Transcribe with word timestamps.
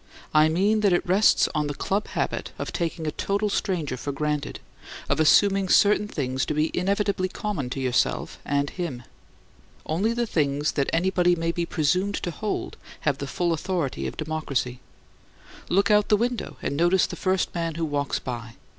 I 0.33 0.49
mean 0.49 0.79
that 0.79 0.93
it 0.93 1.05
rests 1.05 1.47
on 1.53 1.67
that 1.67 1.77
club 1.77 2.07
habit 2.07 2.53
of 2.57 2.73
taking 2.73 3.05
a 3.05 3.11
total 3.11 3.49
stranger 3.51 3.95
for 3.97 4.11
granted, 4.11 4.59
of 5.07 5.19
assuming 5.19 5.69
certain 5.69 6.07
things 6.07 6.43
to 6.47 6.55
be 6.55 6.75
inevitably 6.75 7.27
common 7.29 7.69
to 7.69 7.79
yourself 7.79 8.39
and 8.43 8.71
him. 8.71 9.03
Only 9.85 10.13
the 10.13 10.25
things 10.25 10.71
that 10.71 10.89
anybody 10.91 11.35
may 11.35 11.51
be 11.51 11.67
presumed 11.67 12.15
to 12.15 12.31
hold 12.31 12.77
have 13.01 13.19
the 13.19 13.27
full 13.27 13.53
authority 13.53 14.07
of 14.07 14.17
democracy. 14.17 14.79
Look 15.69 15.91
out 15.91 16.05
of 16.05 16.09
the 16.09 16.17
window 16.17 16.57
and 16.63 16.75
notice 16.75 17.05
the 17.05 17.15
first 17.15 17.53
man 17.53 17.75
who 17.75 17.85
walks 17.85 18.17
by. 18.17 18.55